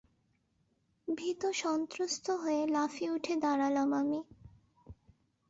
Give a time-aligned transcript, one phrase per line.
[1.07, 4.19] ভীতসন্ত্রস্ত হয়ে লাফিয়ে উঠে দাঁড়ালাম আমি।